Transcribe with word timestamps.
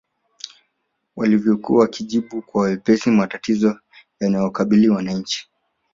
Walivyokuwa 1.15 1.81
wakijibu 1.81 2.41
kwa 2.41 2.61
wepesi 2.61 3.11
matatizo 3.11 3.79
yanayowakabili 4.19 4.89
wananchi 4.89 5.49